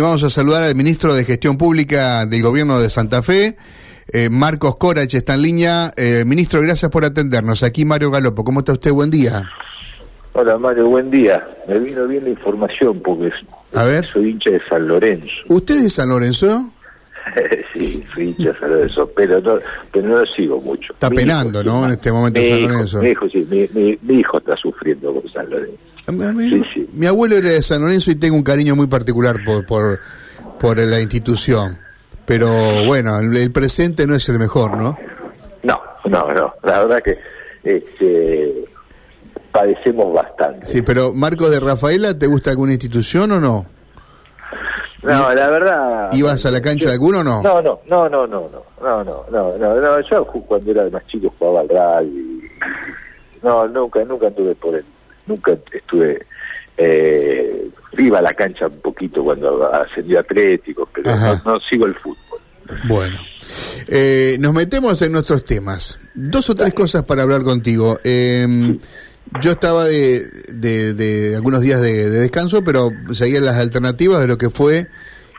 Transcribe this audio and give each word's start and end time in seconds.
Vamos 0.00 0.22
a 0.22 0.30
saludar 0.30 0.62
al 0.62 0.76
ministro 0.76 1.12
de 1.12 1.24
Gestión 1.24 1.58
Pública 1.58 2.24
del 2.24 2.40
Gobierno 2.40 2.80
de 2.80 2.88
Santa 2.88 3.20
Fe, 3.20 3.56
eh, 4.12 4.28
Marcos 4.30 4.76
Corach, 4.76 5.12
está 5.12 5.34
en 5.34 5.42
línea. 5.42 5.92
Eh, 5.96 6.22
ministro, 6.24 6.60
gracias 6.60 6.88
por 6.88 7.04
atendernos. 7.04 7.64
Aquí 7.64 7.84
Mario 7.84 8.12
Galopo, 8.12 8.44
¿cómo 8.44 8.60
está 8.60 8.70
usted? 8.74 8.92
Buen 8.92 9.10
día. 9.10 9.42
Hola 10.34 10.56
Mario, 10.56 10.86
buen 10.86 11.10
día. 11.10 11.44
Me 11.66 11.80
vino 11.80 12.06
bien 12.06 12.22
la 12.22 12.30
información 12.30 13.00
porque 13.00 13.32
A 13.74 13.82
ver. 13.86 14.06
soy 14.06 14.30
hincha 14.30 14.50
de 14.50 14.60
San 14.68 14.86
Lorenzo. 14.86 15.32
¿Usted 15.48 15.74
es 15.78 15.82
de 15.82 15.90
San 15.90 16.08
Lorenzo? 16.10 16.70
sí, 17.74 18.04
soy 18.14 18.28
hincha 18.38 18.52
de 18.52 18.58
San 18.60 18.70
Lorenzo, 18.70 19.10
pero 19.16 19.40
no, 19.40 19.54
pero 19.92 20.08
no 20.10 20.18
lo 20.20 20.26
sigo 20.26 20.60
mucho. 20.60 20.92
Está 20.92 21.10
Mi 21.10 21.16
penando, 21.16 21.60
hijo, 21.60 21.70
¿no? 21.72 21.84
En 21.86 21.90
este 21.90 22.12
momento 22.12 22.38
mi 22.40 22.48
San 22.48 22.58
hijo, 22.60 22.68
Lorenzo. 22.70 23.02
Mi 23.02 23.08
hijo, 23.08 23.28
sí, 23.30 23.44
mi, 23.50 23.68
mi- 23.74 23.98
mi 24.02 24.20
hijo 24.20 24.38
está 24.38 24.54
sufriendo 24.58 25.12
con 25.12 25.26
San 25.28 25.50
Lorenzo. 25.50 25.76
A 26.08 26.12
mí- 26.12 26.24
a 26.24 26.32
mí- 26.32 26.48
Sí, 26.50 26.62
sí. 26.74 26.90
Mi 26.92 27.06
abuelo 27.06 27.36
era 27.36 27.50
de 27.50 27.62
San 27.62 27.82
Lorenzo 27.82 28.10
y 28.10 28.16
tengo 28.16 28.34
un 28.36 28.42
cariño 28.42 28.74
muy 28.74 28.86
particular 28.88 29.36
por, 29.44 29.64
por, 29.66 30.00
por 30.58 30.78
la 30.78 31.00
institución. 31.00 31.78
Pero 32.26 32.50
bueno, 32.86 33.18
el, 33.20 33.36
el 33.36 33.52
presente 33.52 34.06
no 34.06 34.14
es 34.14 34.28
el 34.28 34.38
mejor, 34.38 34.76
¿no? 34.76 34.98
No, 35.62 35.78
no, 36.04 36.32
no. 36.32 36.54
La 36.62 36.78
verdad 36.80 37.02
que 37.02 37.14
este, 37.64 38.64
padecemos 39.52 40.12
bastante. 40.12 40.66
Sí, 40.66 40.82
pero 40.82 41.12
Marcos 41.14 41.50
de 41.50 41.60
Rafaela, 41.60 42.18
¿te 42.18 42.26
gusta 42.26 42.50
alguna 42.50 42.72
institución 42.72 43.32
o 43.32 43.40
no? 43.40 43.66
No, 45.02 45.32
la 45.32 45.48
verdad. 45.50 46.08
¿Ibas 46.12 46.44
a 46.44 46.50
la 46.50 46.60
cancha 46.60 46.84
yo- 46.84 46.88
de 46.88 46.94
alguno 46.94 47.20
o 47.20 47.24
no? 47.24 47.42
No, 47.42 47.62
no, 47.62 47.80
no, 47.86 48.08
no, 48.08 48.26
no, 48.26 48.48
no, 48.48 49.04
no, 49.04 49.04
no, 49.30 49.56
no, 49.58 49.80
no, 49.80 50.00
yo 50.10 50.24
cuando 50.24 50.70
era 50.70 50.88
más 50.90 51.06
chico 51.06 51.32
jugaba 51.38 51.60
al 51.60 51.68
rugby. 51.68 52.42
No, 53.42 53.68
nunca, 53.68 54.02
nunca 54.04 54.26
anduve 54.26 54.54
por 54.56 54.74
él, 54.74 54.84
nunca 55.28 55.56
estuve, 55.72 56.26
eh, 56.76 57.68
iba 57.98 58.18
a 58.18 58.22
la 58.22 58.34
cancha 58.34 58.66
un 58.66 58.80
poquito 58.80 59.22
cuando 59.22 59.72
ascendió 59.72 60.20
Atlético, 60.20 60.88
pero 60.94 61.10
no, 61.44 61.52
no 61.54 61.60
sigo 61.70 61.86
el 61.86 61.94
fútbol. 61.94 62.40
Bueno, 62.86 63.16
eh, 63.88 64.36
nos 64.40 64.52
metemos 64.52 65.00
en 65.02 65.12
nuestros 65.12 65.42
temas. 65.44 65.98
Dos 66.14 66.50
o 66.50 66.54
tres 66.54 66.74
cosas 66.74 67.02
para 67.04 67.22
hablar 67.22 67.42
contigo. 67.42 67.98
Eh, 68.04 68.76
yo 69.40 69.52
estaba 69.52 69.84
de, 69.84 70.22
de- 70.54 70.94
de 70.94 71.36
algunos 71.36 71.60
días 71.62 71.80
de, 71.80 72.10
de 72.10 72.20
descanso, 72.20 72.62
pero 72.64 72.90
seguían 73.12 73.44
las 73.44 73.56
alternativas 73.56 74.20
de 74.20 74.26
lo 74.26 74.38
que 74.38 74.50
fue 74.50 74.86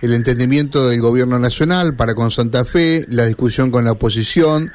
el 0.01 0.13
entendimiento 0.13 0.87
del 0.89 1.01
gobierno 1.01 1.39
nacional 1.39 1.95
para 1.95 2.15
con 2.15 2.31
Santa 2.31 2.65
Fe, 2.65 3.05
la 3.09 3.25
discusión 3.25 3.69
con 3.69 3.83
la 3.85 3.91
oposición. 3.91 4.71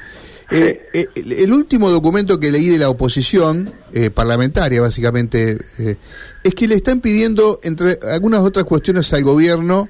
Eh, 0.51 0.89
eh, 0.93 1.07
el, 1.15 1.31
el 1.31 1.53
último 1.53 1.89
documento 1.89 2.39
que 2.39 2.51
leí 2.51 2.67
de 2.69 2.77
la 2.77 2.89
oposición 2.89 3.73
eh, 3.93 4.11
parlamentaria, 4.11 4.81
básicamente, 4.81 5.57
eh, 5.79 5.97
es 6.43 6.53
que 6.53 6.67
le 6.67 6.75
están 6.75 7.01
pidiendo, 7.01 7.59
entre 7.63 7.97
algunas 8.11 8.41
otras 8.41 8.65
cuestiones 8.65 9.11
al 9.13 9.23
gobierno, 9.23 9.89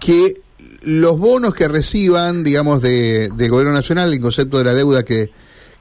que 0.00 0.34
los 0.82 1.18
bonos 1.18 1.54
que 1.54 1.68
reciban, 1.68 2.42
digamos, 2.42 2.82
de, 2.82 3.30
del 3.36 3.50
gobierno 3.50 3.72
nacional, 3.72 4.12
en 4.12 4.20
concepto 4.20 4.58
de 4.58 4.64
la 4.64 4.74
deuda 4.74 5.04
que, 5.04 5.30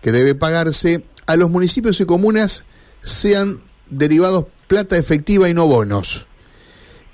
que 0.02 0.12
debe 0.12 0.36
pagarse, 0.36 1.04
a 1.26 1.36
los 1.36 1.50
municipios 1.50 2.00
y 2.00 2.06
comunas 2.06 2.64
sean 3.02 3.62
derivados 3.90 4.46
plata 4.68 4.98
efectiva 4.98 5.50
y 5.50 5.54
no 5.54 5.68
bonos. 5.68 6.28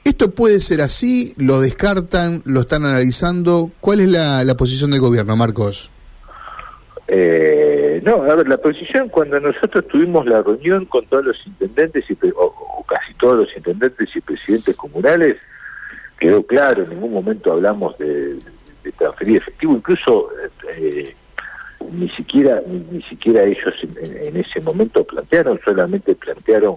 ¿Esto 0.04 0.32
puede 0.32 0.60
ser 0.60 0.82
así? 0.82 1.34
¿Lo 1.38 1.62
descartan? 1.62 2.42
¿Lo 2.46 2.62
están 2.62 2.84
analizando? 2.84 3.72
¿Cuál 3.80 4.02
es 4.02 4.10
la 4.10 4.58
posición 4.58 4.92
del 4.92 5.00
gobierno, 5.00 5.36
Marcos? 5.38 5.92
Eh, 7.08 8.02
no, 8.04 8.24
a 8.24 8.36
ver, 8.36 8.48
la 8.48 8.58
posición 8.58 9.10
cuando 9.10 9.40
nosotros 9.40 9.88
tuvimos 9.88 10.26
la 10.26 10.42
reunión 10.42 10.86
con 10.86 11.06
todos 11.08 11.26
los 11.26 11.48
intendentes 11.48 12.06
y 12.10 12.18
o, 12.36 12.46
o 12.46 12.84
casi 12.88 13.14
todos 13.16 13.36
los 13.40 13.58
intendentes 13.58 14.10
y 14.16 14.22
presidentes 14.22 14.76
comunales, 14.76 15.38
quedó 16.20 16.44
claro, 16.46 16.84
en 16.84 16.92
ningún 16.92 17.14
momento 17.14 17.52
hablamos 17.52 17.98
de, 17.98 18.40
transferir 18.98 19.38
efectivo, 19.38 19.74
incluso 19.76 20.30
eh, 20.78 21.16
ni 21.92 22.10
siquiera 22.12 22.62
ni, 22.68 22.80
ni 22.92 23.02
siquiera 23.04 23.44
ellos 23.44 23.74
en, 23.82 24.38
ese 24.38 24.62
momento 24.62 25.04
plantearon, 25.04 25.60
solamente 25.66 26.16
plantearon, 26.16 26.76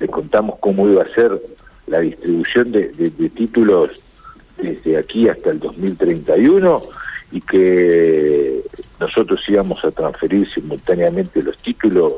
le 0.00 0.08
contamos 0.08 0.56
cómo 0.60 0.88
iba 0.88 1.02
a 1.02 1.14
ser 1.14 1.40
la 1.86 2.00
distribución 2.00 2.72
de, 2.72 2.88
de- 2.88 3.10
de 3.10 3.28
títulos 3.30 3.90
desde 4.58 4.96
aquí 4.98 5.28
hasta 5.28 5.50
el 5.50 5.58
2031 5.58 6.80
y 7.34 7.40
que 7.40 8.62
nosotros 9.00 9.40
íbamos 9.48 9.84
a 9.84 9.90
transferir 9.90 10.48
simultáneamente 10.54 11.42
los 11.42 11.58
títulos. 11.58 12.14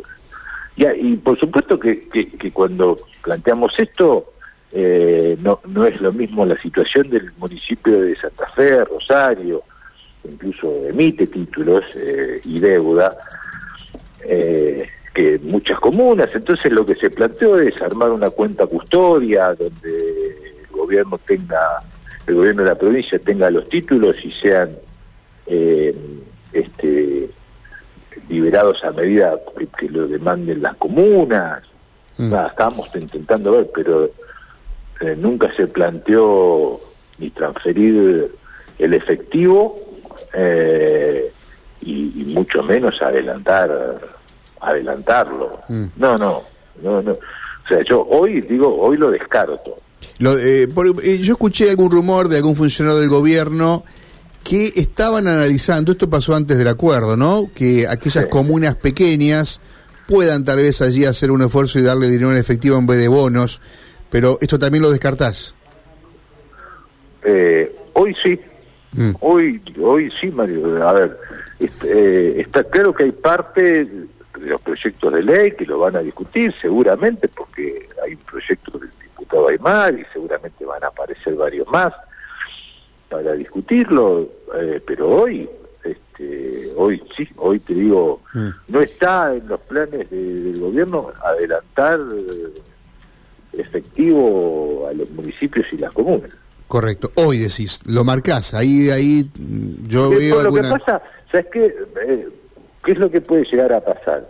Y, 0.77 0.85
y 0.87 1.17
por 1.17 1.39
supuesto 1.39 1.79
que, 1.81 2.07
que, 2.09 2.29
que 2.29 2.53
cuando 2.53 2.97
planteamos 3.23 3.73
esto, 3.79 4.33
eh, 4.73 5.39
no, 5.43 5.61
no 5.69 5.87
es 5.87 5.99
lo 6.03 6.13
mismo 6.13 6.45
la 6.45 6.61
situación 6.61 7.09
del 7.09 7.33
municipio 7.39 8.03
de 8.03 8.15
Santa 8.17 8.47
Fe, 8.55 8.85
Rosario, 8.85 9.63
incluso 10.31 10.87
emite 10.87 11.27
títulos 11.27 11.83
eh, 11.95 12.41
y 12.45 12.61
deuda, 12.61 13.17
eh, 14.23 14.87
que 15.15 15.39
muchas 15.39 15.81
comunas. 15.81 16.29
Entonces 16.35 16.71
lo 16.71 16.85
que 16.85 16.95
se 16.97 17.09
planteó 17.09 17.59
es 17.59 17.81
armar 17.81 18.11
una 18.11 18.29
cuenta 18.29 18.67
custodia 18.67 19.55
donde 19.55 20.59
el 20.61 20.67
gobierno 20.71 21.19
tenga, 21.25 21.83
el 22.27 22.35
gobierno 22.35 22.65
de 22.65 22.69
la 22.69 22.75
provincia 22.75 23.19
tenga 23.19 23.51
los 23.51 23.67
títulos 23.71 24.15
y 24.23 24.31
sean 24.33 24.77
eh, 25.47 25.95
este, 26.53 27.29
liberados 28.29 28.83
a 28.85 28.91
medida 28.91 29.39
que, 29.59 29.67
que 29.79 29.89
lo 29.89 30.07
demanden 30.09 30.63
las 30.63 30.77
comunas. 30.77 31.63
Mm. 32.19 32.31
Nada, 32.31 32.49
estábamos 32.49 32.89
intentando 32.95 33.53
ver, 33.53 33.71
pero 33.75 34.11
eh, 35.01 35.15
nunca 35.17 35.55
se 35.57 35.67
planteó 35.67 36.81
ni 37.19 37.31
transferir 37.31 38.31
el 38.79 38.95
efectivo 38.95 39.79
eh, 40.35 41.31
y, 41.83 42.23
y 42.23 42.35
mucho 42.35 42.63
menos 42.63 43.01
adelantar 43.03 44.01
adelantarlo. 44.61 45.61
Mm. 45.69 45.85
No, 45.97 46.17
no, 46.19 46.43
no, 46.83 47.03
no. 47.03 47.13
O 47.13 47.69
sea, 47.69 47.83
yo 47.89 48.03
hoy 48.09 48.41
digo, 48.43 48.75
hoy 48.81 48.97
lo 48.97 49.11
descarto. 49.11 49.79
Lo, 50.19 50.39
eh, 50.39 50.69
por- 50.69 50.95
eh, 51.05 51.19
yo 51.19 51.35
escuché 51.35 51.69
algún 51.71 51.91
rumor 51.91 52.29
de 52.29 52.37
algún 52.37 52.55
funcionario 52.57 53.01
del 53.01 53.09
gobierno 53.09 53.85
que 54.49 54.73
estaban 54.77 55.27
analizando, 55.27 55.93
esto 55.93 56.09
pasó 56.09 56.35
antes 56.35 56.57
del 56.57 56.69
acuerdo, 56.69 57.17
¿no? 57.17 57.51
Que 57.55 57.87
aquellas 57.89 58.25
Sí. 58.25 58.31
comunas 58.31 58.77
pequeñas 58.77 59.61
puedan 60.07 60.45
tal 60.45 60.59
vez 60.59 60.81
allí 60.83 61.05
hacer 61.05 61.31
un 61.33 61.43
esfuerzo 61.43 61.79
y 61.79 61.83
darle 61.83 62.09
dinero 62.09 62.31
en 62.31 62.39
efectivo 62.39 62.77
en 62.79 62.87
vez 62.87 62.99
de 62.99 63.09
bonos, 63.09 63.61
pero 64.11 64.39
esto 64.41 64.59
también 64.59 64.83
lo 64.83 64.91
descartás. 64.91 65.55
Eh, 67.25 67.75
hoy 67.95 68.15
sí, 68.25 68.39
Mm. 68.93 69.11
Hoy, 69.21 69.61
hoy 69.83 70.11
sí, 70.19 70.29
Mario. 70.29 70.89
A 70.89 70.93
ver, 70.95 71.19
eh, 71.61 72.37
está 72.39 72.65
claro 72.65 72.95
que 72.95 73.05
hay 73.05 73.13
parte 73.13 73.85
de 73.85 74.07
los 74.47 74.59
proyectos 74.63 75.13
de 75.13 75.23
ley 75.23 75.51
que 75.53 75.67
lo 75.67 75.79
van 75.81 75.97
a 75.97 75.99
discutir, 76.01 76.55
seguramente, 76.63 77.29
porque 77.29 77.91
hay 78.03 78.15
un 78.15 78.21
proyecto 78.21 78.79
del 78.79 78.89
diputado 79.03 79.49
Aymar 79.49 79.99
y 79.99 80.05
seguramente 80.15 80.65
van 80.65 80.83
a 80.83 80.87
aparecer 80.87 81.35
varios 81.35 81.69
más 81.69 81.93
para 83.09 83.33
discutirlo, 83.35 84.29
eh, 84.59 84.81
pero 84.87 85.09
hoy, 85.23 85.49
este, 85.85 86.73
hoy 86.77 87.01
sí, 87.17 87.29
hoy 87.37 87.61
te 87.61 87.75
digo, 87.75 88.21
Mm. 88.35 88.49
no 88.69 88.81
está 88.81 89.35
en 89.35 89.47
los 89.49 89.61
planes 89.61 90.11
de- 90.11 90.35
del 90.35 90.61
gobierno 90.61 91.11
adelantar 91.23 92.01
eh, 92.01 92.53
efectivo 93.61 94.87
a 94.89 94.93
los 94.93 95.09
municipios 95.11 95.67
y 95.73 95.79
las 95.79 95.93
comunas. 95.93 96.31
Correcto, 96.69 97.13
hoy 97.15 97.39
decís, 97.39 97.81
lo 97.87 98.03
marcás, 98.05 98.53
ahí, 98.55 98.91
ahí 98.91 99.31
mm, 99.39 99.87
yo 99.89 100.11
Después 100.11 100.19
veo 100.31 100.43
lo 100.43 100.53
que 100.53 100.61
alguna... 100.61 100.79
pasa, 100.79 101.03
¿sabes 101.31 101.47
qué? 101.53 101.65
Eh, 102.07 102.29
¿Qué 102.85 102.93
es 102.93 102.99
lo 102.99 103.11
que 103.11 103.21
puede 103.21 103.45
llegar 103.45 103.73
a 103.73 103.81
pasar? 103.81 104.29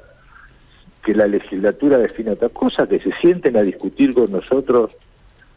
Que 1.04 1.14
la 1.14 1.26
legislatura 1.26 1.98
defina 1.98 2.32
otra 2.32 2.48
cosa, 2.50 2.86
que 2.86 2.98
se 3.00 3.10
sienten 3.20 3.56
a 3.56 3.62
discutir 3.62 4.14
con 4.14 4.30
nosotros 4.30 4.94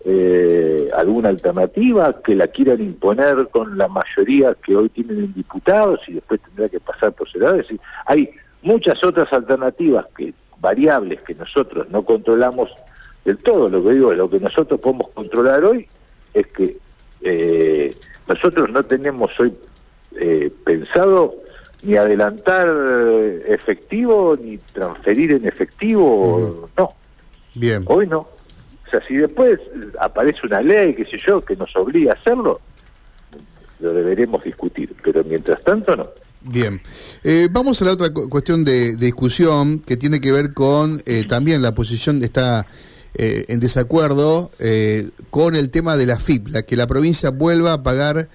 eh, 0.05 0.89
alguna 0.95 1.29
alternativa, 1.29 2.21
que 2.21 2.33
la 2.33 2.47
quieran 2.47 2.81
imponer 2.81 3.49
con 3.51 3.78
la 3.78 3.87
mayoría 3.87 4.55
que 4.55 4.75
hoy 4.75 4.90
tienen 4.90 5.17
en 5.19 5.34
diputados 5.34 5.99
y 6.07 6.13
después 6.13 6.41
tendrá 6.41 6.69
que 6.69 6.79
pasar 6.79 7.11
por. 7.13 7.28
Es 7.28 7.57
decir, 7.57 7.79
hay 8.05 8.29
muchas 8.61 9.03
otras 9.03 9.31
alternativas, 9.34 10.05
que 10.16 10.34
variables 10.59 11.22
que 11.23 11.35
nosotros 11.35 11.90
no 11.90 12.03
controlamos 12.03 12.69
del 13.25 13.37
todo. 13.37 13.67
Lo 13.67 13.84
que 13.84 13.93
digo, 13.93 14.13
lo 14.13 14.29
que 14.29 14.40
nosotros 14.40 14.79
podemos 14.79 15.07
controlar 15.09 15.63
hoy 15.66 15.85
es 16.34 16.47
que 16.47 16.78
eh, 17.22 17.93
nosotros 18.28 18.69
no 18.69 18.84
tenemos 18.84 19.31
hoy 19.40 19.53
eh, 20.16 20.52
pensado 20.63 21.35
ni 21.84 21.95
adelantar 21.95 22.67
efectivo 23.47 24.37
ni 24.41 24.57
transferir 24.57 25.31
en 25.31 25.45
efectivo, 25.45 26.67
no, 26.78 26.90
Bien. 27.55 27.84
hoy 27.87 28.07
no. 28.07 28.39
O 28.90 28.91
sea, 28.91 29.02
si 29.08 29.16
después 29.18 29.59
eh, 29.59 29.88
aparece 30.00 30.40
una 30.47 30.62
ley, 30.62 30.96
qué 30.96 31.06
sé 31.06 31.18
yo, 31.24 31.41
que 31.41 31.56
nos 31.56 31.70
obliga 31.76 32.14
a 32.14 32.16
hacerlo, 32.16 32.59
lo 33.80 33.94
deberemos 33.94 34.44
discutir, 34.44 34.94
pero 35.03 35.24
mientras 35.24 35.64
tanto 35.64 35.96
no. 35.96 36.08
Bien. 36.41 36.82
Eh, 37.24 37.47
vamos 37.52 37.82
a 37.82 37.86
la 37.86 37.91
otra 37.91 38.12
cu- 38.12 38.28
cuestión 38.28 38.64
de, 38.64 38.96
de 38.96 39.06
discusión 39.06 39.80
que 39.80 39.96
tiene 39.96 40.20
que 40.20 40.32
ver 40.32 40.53
con 40.53 41.03
eh, 41.06 41.26
también 41.28 41.62
la 41.62 41.76
posición, 41.76 42.24
está 42.24 42.66
eh, 43.14 43.46
en 43.47 43.59
desacuerdo 43.59 44.50
eh, 44.58 45.09
con 45.30 45.56
el 45.56 45.70
tema 45.70 45.96
de 45.97 46.08
la 46.08 46.18
FIP, 46.18 46.47
la 46.47 46.64
que 46.64 46.76
la 46.76 46.88
provincia 46.88 47.30
vuelva 47.30 47.74
a 47.74 47.84
pagar 47.84 48.28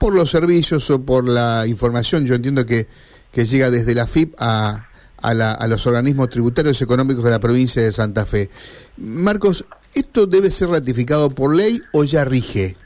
por 0.00 0.14
los 0.14 0.30
servicios 0.30 0.88
o 0.90 1.02
por 1.04 1.28
la 1.28 1.66
información. 1.66 2.24
Yo 2.24 2.34
entiendo 2.36 2.64
que, 2.64 2.86
que 3.32 3.44
llega 3.44 3.70
desde 3.70 3.94
la 3.94 4.06
FIP 4.06 4.34
a, 4.38 4.88
a, 5.24 5.66
los 5.66 5.86
organismos 5.86 6.28
tributarios 6.28 6.80
económicos 6.82 7.24
de 7.24 7.30
la 7.30 7.38
provincia 7.38 7.82
de 7.82 7.92
Santa 7.92 8.26
Fe. 8.26 8.50
Marcos, 8.98 9.64
¿esto 9.94 10.26
debe 10.26 10.50
ser 10.50 10.68
ratificado 10.68 11.30
por 11.30 11.56
ley 11.56 11.80
o 11.92 12.04
ya 12.04 12.24
rige? 12.24 12.76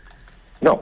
No, 0.60 0.80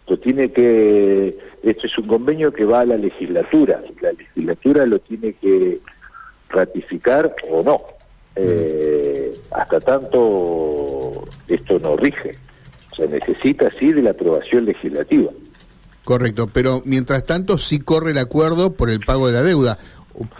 esto 0.00 0.18
tiene 0.18 0.52
que, 0.52 1.36
esto 1.62 1.86
es 1.86 1.98
un 1.98 2.06
convenio 2.06 2.52
que 2.52 2.64
va 2.64 2.80
a 2.80 2.84
la 2.84 2.96
legislatura, 2.96 3.82
la 4.00 4.12
legislatura 4.12 4.84
lo 4.84 4.98
tiene 4.98 5.32
que 5.34 5.80
ratificar 6.50 7.34
o 7.50 7.62
no. 7.62 7.80
Eh, 8.36 9.32
hasta 9.52 9.80
tanto 9.80 11.24
esto 11.48 11.78
no 11.78 11.96
rige. 11.96 12.32
Se 12.96 13.06
necesita 13.06 13.70
sí 13.78 13.92
de 13.92 14.02
la 14.02 14.10
aprobación 14.10 14.64
legislativa. 14.64 15.30
Correcto, 16.04 16.48
pero 16.52 16.82
mientras 16.84 17.24
tanto 17.24 17.58
sí 17.58 17.78
corre 17.78 18.10
el 18.10 18.18
acuerdo 18.18 18.74
por 18.74 18.90
el 18.90 19.00
pago 19.00 19.28
de 19.28 19.32
la 19.32 19.42
deuda. 19.42 19.78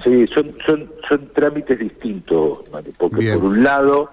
Sí, 0.03 0.27
son, 0.29 0.55
son, 0.65 0.93
son 1.09 1.29
trámites 1.33 1.79
distintos, 1.79 2.61
porque 2.99 3.35
por 3.35 3.45
un 3.45 3.65
lado 3.65 4.11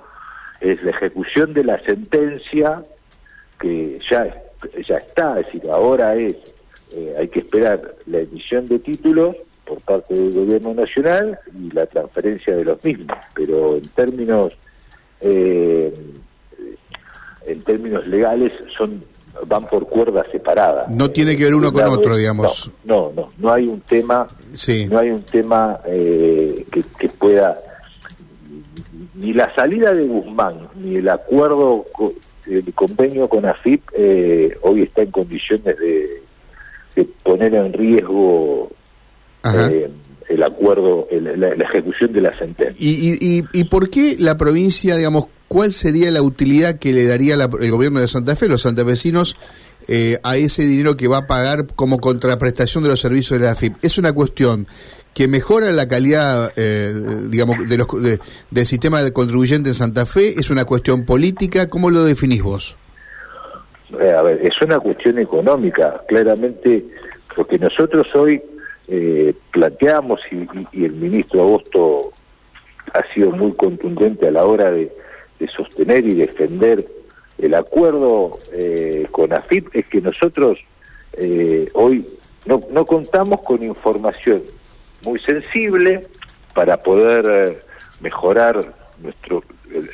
es 0.60 0.82
la 0.84 0.92
ejecución 0.92 1.54
de 1.54 1.64
la 1.64 1.80
sentencia 1.84 2.82
que 3.60 4.00
ya, 4.10 4.26
ya 4.88 4.98
está, 4.98 5.40
es 5.40 5.46
decir, 5.48 5.70
ahora 5.70 6.16
es, 6.16 6.36
eh, 6.94 7.14
hay 7.18 7.28
que 7.28 7.40
esperar 7.40 7.96
la 8.08 8.20
emisión 8.20 8.66
de 8.66 8.80
títulos 8.80 9.36
por 9.66 9.80
parte 9.82 10.16
del 10.16 10.34
gobierno 10.34 10.74
nacional 10.74 11.40
y 11.56 11.72
la 11.72 11.86
transferencia 11.86 12.56
de 12.56 12.66
los 12.66 12.84
mismos, 12.84 13.18
pero 13.36 13.76
en 13.76 13.88
términos 13.90 14.54
eh, 15.22 15.94
en 17.46 17.64
términos 17.64 18.06
legales 18.08 18.52
son 18.78 19.04
van 19.52 19.66
por 19.66 19.86
cuerdas 19.86 20.26
separadas. 20.32 20.90
No 20.90 21.12
tiene 21.12 21.36
que 21.36 21.44
ver 21.44 21.54
uno 21.54 21.74
con 21.74 21.84
otro, 21.86 22.16
digamos. 22.16 22.72
No, 22.86 23.12
no, 23.14 23.32
no, 23.38 23.54
hay 23.54 23.68
un 23.68 23.82
tema, 23.82 24.26
no 24.90 25.00
hay 25.00 25.10
un 25.10 25.22
tema 25.24 25.78
eh, 25.86 26.66
que, 26.72 27.10
pueda 27.10 27.60
ni 29.16 29.34
la 29.34 29.54
salida 29.54 29.92
de 29.94 30.08
Guzmán 30.08 30.70
ni 30.76 30.96
el 30.96 31.10
acuerdo, 31.10 31.86
el 32.48 32.74
convenio 32.74 33.28
con 33.28 33.46
AFIP 33.46 33.84
eh, 33.94 34.58
hoy 34.62 34.84
está 34.84 35.04
en 35.04 35.12
condiciones 35.12 35.78
de, 35.78 36.22
poner 37.24 37.54
en 37.54 37.74
riesgo 37.74 38.72
eh, 39.44 39.92
el 40.30 40.44
acuerdo, 40.44 41.08
la, 41.12 41.50
ejecución 41.50 42.14
de 42.14 42.22
la 42.22 42.38
sentencia. 42.38 42.76
¿Y, 42.80 43.18
y, 43.20 43.44
y 43.52 43.64
por 43.66 43.90
qué 43.90 44.16
la 44.18 44.38
provincia, 44.38 44.96
digamos, 44.96 45.26
¿cuál 45.52 45.74
sería 45.74 46.10
la 46.12 46.22
utilidad 46.22 46.80
que 46.80 46.94
le 46.94 47.06
daría 47.06 47.36
el 47.36 47.72
gobierno 47.72 48.00
de 48.00 48.08
Santa 48.08 48.38
Fe, 48.38 48.48
los 48.48 48.62
santafesinos, 48.62 49.36
eh, 49.86 50.18
a 50.24 50.38
ese 50.38 50.64
dinero 50.64 50.96
que 50.96 51.10
va 51.10 51.18
a 51.18 51.28
pagar 51.28 51.68
como 51.76 52.00
contraprestación 52.00 52.86
de 52.86 52.90
los 52.90 53.02
servicios 53.02 53.38
de 53.38 53.48
la 53.48 53.52
AFIP? 53.52 53.74
¿Es 53.82 53.98
una 53.98 54.14
cuestión 54.14 54.66
que 55.14 55.28
mejora 55.28 55.70
la 55.74 55.90
calidad, 55.90 56.54
eh, 56.56 56.94
digamos, 57.30 57.68
de 57.68 57.78
los, 57.78 57.88
del 58.50 58.66
sistema 58.66 59.04
de 59.04 59.12
contribuyente 59.12 59.68
en 59.68 59.76
Santa 59.76 60.06
Fe? 60.06 60.40
¿Es 60.40 60.52
una 60.52 60.64
cuestión 60.64 61.06
política? 61.06 61.68
¿Cómo 61.68 61.90
lo 61.90 62.06
definís 62.06 62.42
vos? 62.42 62.78
Eh, 64.00 64.10
a 64.10 64.22
ver, 64.22 64.40
es 64.42 64.54
una 64.62 64.80
cuestión 64.80 65.20
económica, 65.20 66.02
claramente, 66.08 66.86
porque 67.36 67.60
nosotros 67.60 68.08
hoy 68.16 68.42
planteamos 69.52 70.22
y 70.32 70.86
el 70.86 70.94
ministro 70.94 71.42
Agosto 71.42 72.12
ha 72.94 73.14
sido 73.14 73.32
muy 73.32 73.54
contundente 73.54 74.28
a 74.28 74.32
la 74.32 74.44
hora 74.44 74.72
de, 74.72 74.92
de 75.42 75.48
sostener 75.48 76.06
y 76.06 76.14
defender 76.14 76.86
el 77.40 77.56
acuerdo 77.56 78.38
eh, 78.54 79.08
con 79.10 79.34
AFIP 79.34 79.76
es 79.76 79.88
que 79.88 80.00
nosotros 80.00 80.60
eh, 81.14 81.68
hoy 81.74 82.06
no, 82.46 82.62
no 82.72 82.86
contamos 82.86 83.42
con 83.42 83.64
información 83.64 84.44
muy 85.04 85.18
sensible 85.18 86.06
para 86.54 86.78
poder 86.78 87.26
eh, 87.28 87.60
mejorar 88.02 88.74
nuestro 89.02 89.44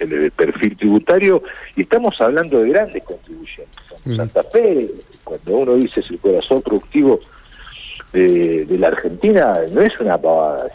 el, 0.02 0.32
perfil 0.32 0.76
tributario 0.76 1.42
y 1.78 1.84
estamos 1.84 2.20
hablando 2.20 2.60
de 2.60 2.70
grandes 2.70 3.04
contribuciones. 3.04 3.74
Santa 4.16 4.44
Fe, 4.44 4.90
cuando 5.24 5.54
uno 5.54 5.76
dice 5.76 6.02
es 6.02 6.10
el 6.10 6.20
corazón 6.20 6.62
productivo 6.62 7.20
de, 8.12 8.66
de 8.66 8.78
la 8.78 8.88
Argentina, 8.88 9.54
no 9.74 9.82
es 9.82 9.98
una 10.00 10.18
pavada. 10.18 10.70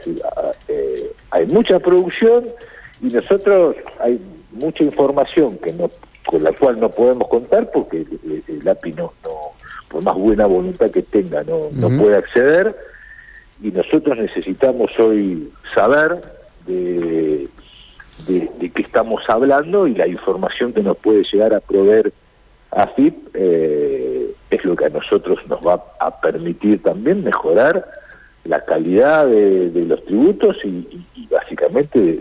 hay 1.31 1.47
mucha 1.47 1.79
producción 1.81 2.47
y 3.03 3.07
nosotros 3.07 3.77
hay 4.01 4.21
mucha 4.52 4.84
información 4.84 5.58
que 5.58 5.72
no 5.72 5.90
con 6.26 6.43
la 6.43 6.52
cual 6.52 6.78
no 6.78 6.88
podemos 6.88 7.28
contar 7.28 7.70
porque 7.72 8.06
el, 8.49 8.69
API 8.69 8.93
no, 8.93 9.12
por 9.88 10.02
más 10.02 10.14
buena 10.14 10.46
voluntad 10.46 10.90
que 10.90 11.02
tenga, 11.02 11.43
no, 11.43 11.69
no 11.72 11.88
puede 11.88 12.16
acceder. 12.16 12.75
Y 13.60 13.70
nosotros 13.70 14.19
necesitamos 14.19 14.90
hoy 14.99 15.50
saber 15.75 16.20
de, 16.66 17.49
de, 18.26 18.70
qué 18.70 18.82
estamos 18.82 19.22
hablando 19.28 19.87
y 19.87 19.94
la 19.94 20.06
información 20.06 20.72
que 20.72 20.82
nos 20.82 20.96
puede 20.96 21.22
llegar 21.31 21.54
a 21.54 21.60
proveer 21.60 22.12
AFIP 22.70 23.14
eh, 23.34 24.34
es 24.50 24.64
lo 24.64 24.76
que 24.76 24.87
a 24.87 24.90
nosotros 24.90 25.38
nos 25.49 25.60
va 25.60 25.84
a 26.00 26.20
permitir 26.20 26.82
también 26.82 27.22
mejorar 27.22 27.87
la 28.44 28.64
calidad 28.64 29.26
de, 29.26 29.70
los 29.87 30.04
tributos 30.04 30.56
y, 30.64 31.04
básicamente 31.31 32.20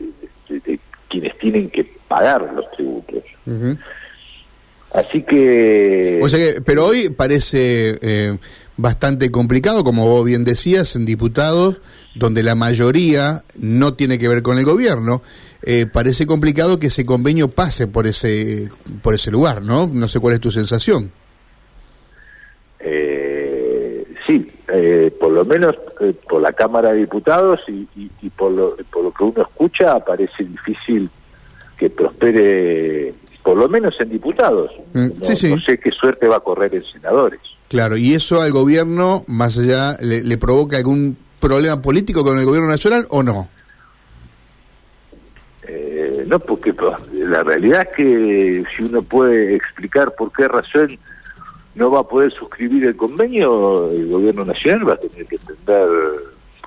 de, 0.50 0.80
quienes 1.12 1.38
tienen 1.38 1.70
que 1.70 1.84
pagar 2.08 2.42
los 2.54 2.72
tributos. 2.72 3.24
Así 4.94 5.24
que... 5.24 6.20
O 6.22 6.30
sea 6.30 6.40
que, 6.40 6.62
pero 6.62 6.86
hoy 6.86 7.10
parece 7.10 7.98
eh, 8.02 8.38
bastante 8.78 9.32
complicado, 9.32 9.84
como 9.84 10.06
vos 10.06 10.26
bien 10.26 10.44
decías, 10.44 10.96
en 10.96 11.06
diputados, 11.06 11.82
donde 12.16 12.44
la 12.44 12.56
mayoría 12.56 13.44
no 13.58 13.94
tiene 13.94 14.18
que 14.18 14.28
ver 14.28 14.42
con 14.42 14.58
el 14.58 14.66
gobierno. 14.66 15.22
Eh, 15.64 15.86
parece 15.86 16.26
complicado 16.26 16.80
que 16.80 16.88
ese 16.88 17.06
convenio 17.06 17.48
pase 17.48 17.88
por 17.88 18.08
ese 18.08 18.70
por 19.04 19.14
ese 19.14 19.30
lugar, 19.30 19.62
¿no? 19.62 19.86
No 19.86 20.08
sé 20.08 20.20
cuál 20.20 20.34
es 20.34 20.42
tu 20.42 20.50
sensación. 20.50 21.12
Eh, 22.80 23.11
eh, 24.74 25.12
por 25.20 25.32
lo 25.32 25.44
menos 25.44 25.76
por 26.30 26.42
la 26.42 26.54
Cámara 26.54 26.92
de 26.92 27.00
Diputados 27.00 27.60
y, 27.68 27.88
y, 27.96 28.30
por, 28.30 28.52
lo, 28.52 28.78
por 28.92 29.04
lo 29.04 29.12
que 29.12 29.24
uno 29.24 29.42
escucha 29.42 30.00
parece 30.00 30.46
difícil 30.46 31.10
que 31.78 31.90
prospere, 31.90 33.14
por 33.44 33.58
lo 33.58 33.68
menos 33.68 33.94
en 34.00 34.10
diputados. 34.10 34.72
Mm, 34.94 35.08
no, 35.18 35.60
sé 35.60 35.78
qué 35.78 35.92
suerte 35.92 36.28
va 36.28 36.38
a 36.38 36.40
correr 36.40 36.74
en 36.76 36.86
senadores. 36.86 37.42
Claro, 37.68 37.98
y 37.98 38.14
eso 38.14 38.42
al 38.42 38.52
gobierno, 38.52 39.24
más 39.28 39.58
allá, 39.58 39.98
le, 40.00 40.38
provoca 40.38 40.78
algún 40.78 41.18
problema 41.40 41.82
político 41.82 42.24
con 42.24 42.38
el 42.38 42.46
gobierno 42.46 42.70
nacional 42.70 43.06
o 43.10 43.24
no? 43.24 43.50
Eh, 45.68 46.24
no, 46.28 46.40
porque 46.40 46.74
la 47.14 47.44
realidad 47.44 47.88
es 47.90 47.96
que 47.96 48.64
si 48.76 48.84
uno 48.84 49.02
puede 49.02 49.56
explicar 49.56 50.14
por 50.16 50.32
qué 50.32 50.48
razón 50.48 50.98
no 51.76 51.90
va 51.90 52.02
a 52.02 52.08
poder 52.08 52.32
suscribir 52.34 52.86
el 52.86 52.96
convenio, 52.96 53.90
el 53.92 54.08
gobierno 54.10 54.46
nacional 54.46 54.90
va 54.90 54.94
a 54.94 54.98
tener 54.98 55.26
que 55.26 55.36
entender 55.36 55.88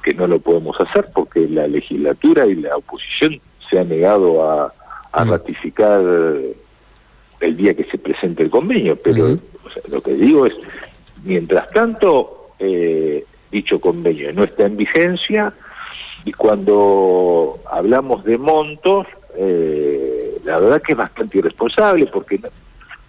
que 0.02 0.14
no 0.14 0.26
lo 0.26 0.38
podemos 0.38 0.78
hacer 0.80 1.06
porque 1.14 1.48
la 1.48 1.66
legislatura 1.66 2.46
y 2.46 2.56
la 2.56 2.76
oposición 2.76 3.40
se 3.68 3.78
han 3.78 3.88
negado 3.88 4.48
a, 4.48 4.72
a 5.12 5.24
mm. 5.24 5.30
ratificar 5.30 6.00
el 7.40 7.56
día 7.56 7.74
que 7.74 7.84
se 7.84 7.98
presente 7.98 8.42
el 8.42 8.50
convenio, 8.50 8.96
pero 8.96 9.38
lo 9.88 10.00
que 10.00 10.14
digo 10.14 10.46
es, 10.46 10.54
mientras 11.22 11.68
tanto, 11.70 12.50
eh, 12.58 13.24
dicho 13.50 13.80
convenio 13.80 14.32
no 14.32 14.44
está 14.44 14.66
en 14.66 14.76
vigencia 14.76 15.52
y 16.24 16.32
cuando 16.32 17.58
hablamos 17.70 18.24
de 18.24 18.38
montos, 18.38 19.06
eh, 19.36 20.38
la 20.44 20.58
verdad 20.58 20.82
que 20.82 20.92
es 20.92 20.98
bastante 20.98 21.38
irresponsable 21.38 22.06
porque 22.06 22.40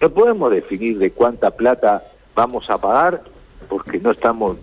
no, 0.00 0.10
podemos 0.10 0.50
definir 0.50 0.98
de 0.98 1.10
cuánta 1.10 1.50
plata 1.50 2.02
vamos 2.34 2.68
a 2.70 2.78
pagar 2.78 3.22
porque 3.68 3.98
no 3.98 4.12
estamos 4.12 4.56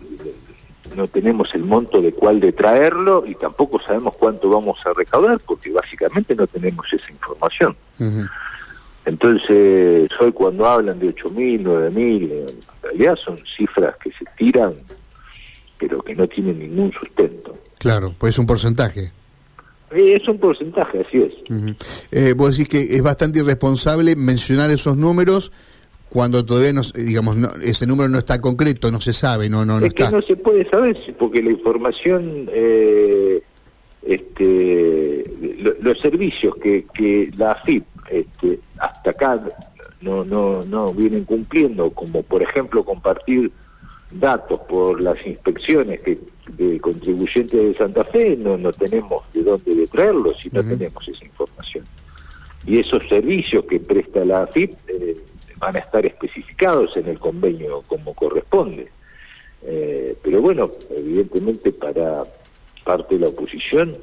no 0.96 1.08
tenemos 1.08 1.50
el 1.56 1.64
monto 1.64 2.02
de 2.02 2.12
cuál 2.12 2.40
de 2.40 2.52
traerlo 2.52 3.24
y 3.26 3.36
tampoco 3.36 3.82
sabemos 3.82 4.16
cuánto 4.18 4.50
vamos 4.50 4.78
a 4.86 4.94
recaudar 4.94 5.40
porque 5.40 5.72
básicamente 5.72 6.36
no 6.36 6.46
tenemos 6.46 6.86
esa 6.92 7.10
información. 7.10 7.76
Entonces, 9.06 10.10
hoy 10.20 10.32
cuando 10.34 10.68
hablan 10.68 11.00
de 11.00 11.14
8.000, 11.16 11.64
9.000, 11.64 12.32
en 12.32 12.62
realidad 12.82 13.16
son 13.16 13.38
cifras 13.58 13.96
que 13.98 14.12
se 14.12 14.26
tiran, 14.38 14.74
pero 15.78 16.02
que 16.02 16.16
no 16.16 16.28
tienen 16.28 16.60
ningún 16.60 16.92
sustento. 16.92 17.56
Claro, 17.80 18.14
pues 18.18 18.36
es 18.36 18.40
un 18.40 18.46
porcentaje. 18.46 19.12
Es 19.96 20.28
un 20.28 20.40
porcentaje, 20.40 21.00
así 21.08 21.18
es. 21.18 21.34
eh, 22.12 22.34
vos 22.36 22.58
decís 22.58 22.70
que 22.70 22.96
es 22.96 23.02
bastante 23.02 23.40
irresponsable 23.40 24.16
mencionar 24.16 24.70
esos 24.72 24.98
números 24.98 25.52
cuando 26.10 26.46
todavía 26.46 26.74
no, 26.74 26.82
digamos 26.94 27.38
ese 27.64 27.88
número 27.88 28.08
no 28.08 28.20
está 28.20 28.40
concreto, 28.40 28.92
no 28.92 29.02
se 29.02 29.14
sabe, 29.14 29.50
no 29.50 29.66
no, 29.66 29.80
no 29.80 29.86
es 29.86 29.94
que 29.96 30.08
no 30.10 30.22
se 30.22 30.36
puede 30.36 30.70
saber 30.70 30.96
porque 31.18 31.42
la 31.42 31.50
información 31.50 32.48
eh, 32.54 33.42
este, 34.04 35.24
los 35.82 36.00
servicios 36.00 36.56
que, 36.62 36.86
que 36.94 37.32
la 37.36 37.54
AFIP 37.54 37.84
este, 38.12 38.60
hasta 38.78 39.10
acá 39.10 39.42
no, 40.02 40.24
no, 40.24 40.62
no 40.64 40.94
vienen 40.94 41.24
cumpliendo, 41.24 41.90
como 41.92 42.22
por 42.22 42.44
ejemplo 42.44 42.84
compartir 42.84 43.52
datos 44.12 44.60
por 44.70 45.02
las 45.02 45.26
inspecciones 45.26 46.02
que 46.04 46.20
de 46.48 46.80
contribuyentes 46.80 47.52
de 47.52 47.74
Santa 47.74 48.04
Fe, 48.04 48.36
no, 48.38 48.58
no 48.58 48.72
tenemos 48.72 49.32
de 49.34 49.44
dónde 49.44 49.88
traerlos 49.88 50.38
si 50.42 50.50
no 50.50 50.64
tenemos 50.64 51.08
esa 51.08 51.26
información. 51.26 51.86
Y 52.66 52.80
esos 52.80 53.08
servicios 53.10 53.66
que 53.66 53.80
presta 53.80 54.24
la 54.24 54.44
AFIP 54.44 54.74
eh, 54.88 55.18
van 55.58 55.76
a 55.76 55.80
estar 55.80 56.06
especificados 56.06 56.96
en 56.98 57.08
el 57.08 57.20
convenio 57.20 57.84
como 57.88 58.14
corresponde. 58.14 58.90
Eh, 59.64 60.16
pero 60.22 60.42
bueno, 60.42 60.72
evidentemente 60.90 61.72
para 61.72 62.26
parte 62.84 63.16
de 63.16 63.22
la 63.22 63.30
oposición 63.30 63.98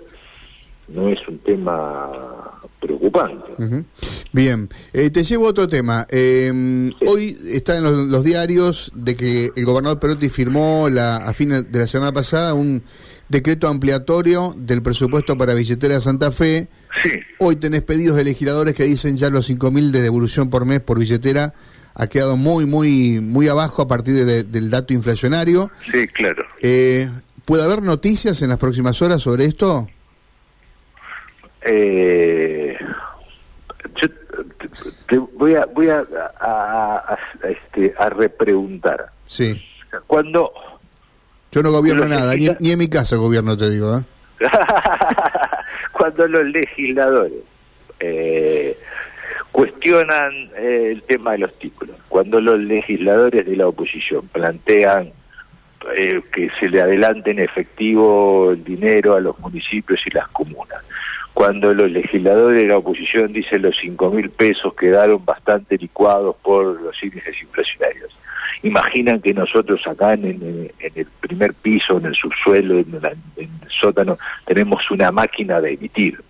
no 0.92 1.08
es 1.08 1.18
un 1.28 1.38
tema 1.40 2.60
preocupante. 2.80 3.84
Bien, 4.32 4.68
eh, 4.92 5.10
te 5.10 5.24
llevo 5.24 5.46
a 5.46 5.50
otro 5.50 5.68
tema. 5.68 6.06
Em, 6.10 6.90
hoy 7.06 7.36
está 7.46 7.78
en 7.78 8.10
los, 8.10 8.24
diarios 8.24 8.92
de 8.94 9.16
que 9.16 9.50
el 9.54 9.64
gobernador 9.64 9.98
Perotti 9.98 10.28
firmó 10.28 10.88
la, 10.88 11.16
a 11.16 11.32
fin 11.32 11.50
de 11.50 11.78
la 11.78 11.86
semana 11.86 12.12
pasada 12.12 12.54
un 12.54 12.82
decreto 13.28 13.68
ampliatorio 13.68 14.54
del 14.56 14.82
presupuesto 14.82 15.36
para 15.36 15.54
billetera 15.54 15.94
de 15.94 16.00
Santa 16.00 16.32
Fe. 16.32 16.68
Hoy 17.38 17.56
tenés 17.56 17.82
pedidos 17.82 18.16
de 18.16 18.24
legisladores 18.24 18.74
que 18.74 18.84
dicen 18.84 19.16
ya 19.16 19.30
los 19.30 19.48
5.000 19.48 19.90
de 19.90 20.02
devolución 20.02 20.50
por 20.50 20.64
mes 20.64 20.80
por 20.80 20.98
billetera 20.98 21.54
ha 21.94 22.06
quedado 22.06 22.36
muy, 22.36 22.66
muy, 22.66 23.20
muy 23.20 23.48
abajo 23.48 23.82
a 23.82 23.88
partir 23.88 24.24
del 24.24 24.70
dato 24.70 24.94
inflacionario. 24.94 25.70
Sí, 25.90 26.06
claro. 26.08 26.44
Eh, 26.62 27.10
¿Puede 27.44 27.64
haber 27.64 27.82
noticias 27.82 28.42
en 28.42 28.48
las 28.48 28.58
próximas 28.58 29.00
horas 29.02 29.22
sobre 29.22 29.44
esto? 29.44 29.88
Eh, 31.62 32.76
yo 34.00 34.08
te, 35.08 35.18
voy 35.18 35.54
a 35.54 35.66
voy 35.66 35.88
a, 35.88 36.04
a, 36.40 37.18
este, 37.42 37.94
a 37.98 38.08
repreguntar. 38.10 39.10
Sí. 39.26 39.62
Cuando 40.06 40.52
yo 41.52 41.62
no 41.62 41.72
gobierno 41.72 42.06
nada, 42.06 42.34
ni, 42.34 42.70
en 42.70 42.78
mi 42.78 42.88
casa 42.88 43.16
gobierno, 43.16 43.56
te 43.56 43.68
digo. 43.70 43.98
¿eh? 43.98 44.04
Cuando 45.92 46.28
los 46.28 46.44
legisladores 46.46 47.42
eh, 47.98 48.78
cuestionan 49.50 50.32
eh, 50.56 50.92
el 50.92 51.02
tema 51.02 51.32
de 51.32 51.38
los 51.38 51.58
títulos, 51.58 51.96
cuando 52.08 52.40
los 52.40 52.58
legisladores 52.58 53.44
de 53.44 53.56
la 53.56 53.66
oposición 53.66 54.28
plantean 54.28 55.12
eh, 55.96 56.22
que 56.32 56.48
se 56.60 56.68
le 56.68 56.80
adelante 56.80 57.32
en 57.32 57.40
efectivo 57.40 58.52
el 58.52 58.62
dinero 58.62 59.16
a 59.16 59.20
los 59.20 59.38
municipios 59.40 60.00
y 60.06 60.10
las 60.14 60.28
comunas, 60.28 60.82
cuando 61.34 61.72
los 61.72 61.90
legisladores 61.90 62.62
de 62.62 62.68
la 62.68 62.78
oposición 62.78 63.32
dicen 63.32 63.62
los 63.62 63.76
cinco 63.80 64.10
mil 64.10 64.30
pesos 64.30 64.74
quedaron 64.74 65.24
bastante 65.24 65.76
licuados 65.76 66.36
por 66.42 66.80
los 66.80 67.02
índices 67.02 67.40
inflacionarios. 67.40 68.10
Imaginan 68.62 69.20
que 69.20 69.32
nosotros 69.32 69.80
acá 69.86 70.12
en, 70.14 70.70
el 70.78 71.06
primer 71.20 71.54
piso, 71.54 71.96
en 71.96 72.06
el 72.06 72.14
subsuelo, 72.14 72.78
en, 72.78 73.00
el 73.36 73.48
sótano, 73.80 74.18
tenemos 74.44 74.90
una 74.90 75.10
máquina 75.10 75.60
de 75.60 75.74
emitir. 75.74 76.22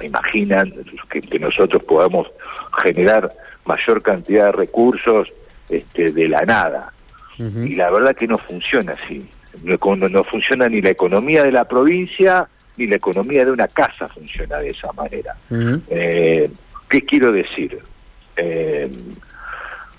Imaginan 0.00 0.72
que, 1.08 1.38
nosotros 1.38 1.82
podamos 1.84 2.26
generar 2.82 3.30
mayor 3.64 4.02
cantidad 4.02 4.46
de 4.46 4.52
recursos 4.52 5.32
este, 5.68 6.10
de 6.10 6.28
la 6.28 6.42
nada. 6.42 6.92
Y 7.38 7.76
la 7.76 7.90
verdad 7.90 8.16
que 8.16 8.26
no 8.26 8.36
funciona 8.38 8.94
así. 8.94 9.24
No, 9.62 10.08
no 10.08 10.24
funciona 10.24 10.68
ni 10.68 10.80
la 10.80 10.90
economía 10.90 11.44
de 11.44 11.52
la 11.52 11.64
provincia, 11.64 12.48
ni 12.78 12.86
la 12.86 12.96
economía 12.96 13.44
de 13.44 13.50
una 13.50 13.68
casa 13.68 14.08
funciona 14.08 14.58
de 14.58 14.70
esa 14.70 14.92
manera. 14.92 15.36
Eh, 15.90 16.50
¿Qué 16.88 17.02
quiero 17.02 17.32
decir? 17.32 17.78
Eh, 18.36 18.90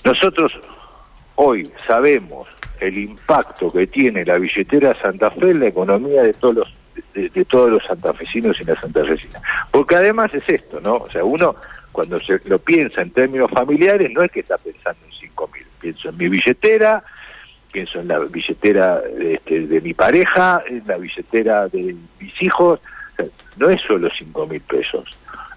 nosotros 0.03 0.57
hoy 1.36 1.69
sabemos 1.86 2.48
el 2.79 2.98
impacto 2.98 3.69
que 3.69 3.88
tiene 3.88 4.24
la 4.24 4.38
billetera 4.38 5.00
Santa 5.01 5.29
Fe 5.31 5.51
en 5.51 5.59
la 5.59 5.67
economía 5.67 6.24
de 6.24 6.33
todos 6.33 6.55
los 6.55 6.74
de, 7.13 7.45
todos 7.45 7.69
los 7.69 7.83
santafesinos 7.86 8.59
y 8.62 8.63
las 8.63 8.79
santafesinas. 8.79 9.41
Porque 9.71 9.95
además 9.95 10.33
es 10.33 10.43
esto, 10.48 10.79
¿no? 10.81 10.95
O 10.95 11.12
sea, 11.12 11.24
uno 11.24 11.55
cuando 11.91 12.19
se 12.19 12.39
lo 12.45 12.59
piensa 12.59 13.01
en 13.01 13.12
términos 13.12 13.51
familiares 13.51 14.09
no 14.12 14.21
es 14.21 14.31
que 14.31 14.41
está 14.41 14.57
pensando 14.57 15.00
en 15.05 15.12
cinco 15.19 15.50
mil, 15.53 15.65
pienso 15.79 16.09
en 16.09 16.17
mi 16.17 16.29
billetera, 16.29 17.03
pienso 17.71 17.99
en 17.99 18.07
la 18.07 18.19
billetera 18.19 19.01
este, 19.19 19.67
de 19.67 19.81
mi 19.81 19.93
pareja, 19.93 20.61
en 20.67 20.83
la 20.85 20.97
billetera 20.97 21.67
de 21.67 21.95
mis 22.19 22.41
hijos, 22.41 22.79
no 23.57 23.69
es 23.69 23.81
solo 23.88 24.09
cinco 24.17 24.47
mil 24.47 24.61
pesos, 24.61 25.05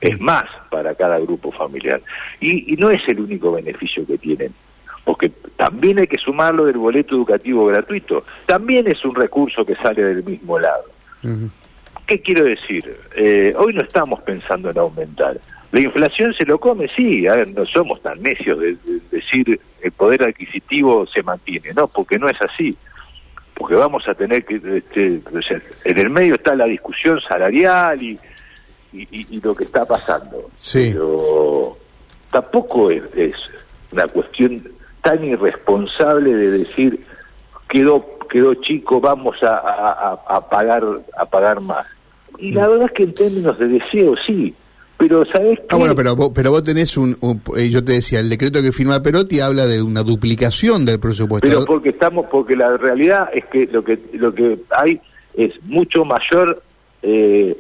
es 0.00 0.20
más 0.20 0.44
para 0.70 0.94
cada 0.94 1.18
grupo 1.20 1.52
familiar. 1.52 2.00
Y, 2.40 2.76
no 2.76 2.90
es 2.90 3.00
el 3.08 3.20
único 3.20 3.52
beneficio 3.52 4.06
que 4.06 4.18
tienen, 4.18 4.52
porque 5.04 5.30
también 5.56 5.98
hay 5.98 6.06
que 6.06 6.18
sumarlo 6.18 6.64
del 6.64 6.78
boleto 6.78 7.14
educativo 7.14 7.66
gratuito, 7.66 8.24
también 8.46 8.86
es 8.88 9.04
un 9.04 9.14
recurso 9.14 9.64
que 9.64 9.76
sale 9.76 10.02
del 10.02 10.24
mismo 10.24 10.58
lado. 10.58 10.84
¿Qué 12.06 12.20
quiero 12.20 12.44
decir? 12.44 12.96
Eh, 13.14 13.54
hoy 13.56 13.74
no 13.74 13.82
estamos 13.82 14.20
pensando 14.22 14.70
en 14.70 14.78
aumentar. 14.78 15.38
¿La 15.72 15.80
inflación 15.80 16.34
se 16.34 16.44
lo 16.44 16.58
come? 16.58 16.86
Sí, 16.94 17.26
a 17.26 17.34
ver, 17.34 17.48
no 17.54 17.64
somos 17.64 18.00
tan 18.02 18.22
necios 18.22 18.58
de, 18.60 18.76
decir 19.10 19.58
el 19.80 19.92
poder 19.92 20.22
adquisitivo 20.22 21.06
se 21.06 21.22
mantiene, 21.22 21.72
no, 21.74 21.88
porque 21.88 22.18
no 22.18 22.28
es 22.28 22.36
así. 22.42 22.76
Porque 23.54 23.74
vamos 23.74 24.06
a 24.06 24.14
tener 24.14 24.44
que, 24.44 24.56
este, 24.56 25.20
en 25.84 25.98
el 25.98 26.10
medio 26.10 26.34
está 26.34 26.54
la 26.54 26.66
discusión 26.66 27.20
salarial 27.26 28.02
y, 28.02 28.18
y, 28.92 29.40
lo 29.40 29.54
que 29.54 29.64
está 29.64 29.86
pasando. 29.86 30.50
Sí. 30.56 30.90
Pero 30.92 31.78
tampoco 32.30 32.90
es, 32.90 33.34
una 33.92 34.06
cuestión 34.08 34.62
tan 35.02 35.24
irresponsable 35.24 36.34
de 36.34 36.50
decir 36.50 37.06
quedó 37.68 38.18
quedó 38.28 38.54
chico, 38.54 39.00
vamos 39.00 39.36
a, 39.42 40.18
a, 40.26 40.48
pagar 40.48 40.82
a 41.16 41.26
pagar 41.26 41.60
más. 41.60 41.86
Y 42.38 42.52
la 42.52 42.66
verdad 42.66 42.86
es 42.86 42.92
que 42.92 43.02
en 43.02 43.14
términos 43.14 43.58
de 43.58 43.68
deseo 43.68 44.14
sí, 44.26 44.54
pero 45.02 45.24
¿sabes 45.24 45.58
qué? 45.58 45.66
Ah, 45.70 45.76
bueno, 45.76 45.96
pero 45.96 46.14
vos, 46.14 46.30
pero 46.32 46.52
vos 46.52 46.62
tenés 46.62 46.96
un, 46.96 47.16
eh, 47.56 47.68
yo 47.68 47.82
te 47.82 47.92
decía, 47.92 48.20
el 48.20 48.30
decreto 48.30 48.62
que 48.62 48.70
firma 48.70 49.02
Perotti 49.02 49.40
habla 49.40 49.66
de 49.66 49.82
una 49.82 50.04
duplicación 50.04 50.84
del 50.84 51.00
presupuesto. 51.00 51.48
Pero 51.48 51.64
porque 51.64 51.88
estamos, 51.88 52.26
porque 52.30 52.54
la 52.54 52.76
realidad 52.76 53.28
es 53.34 53.44
que 53.46 53.66
lo 53.66 53.82
que 53.82 53.98
lo 54.12 54.32
que 54.32 54.60
hay 54.70 55.00
es 55.34 55.50
mucho 55.64 56.04
mayor 56.04 56.62
eh, 57.02 57.56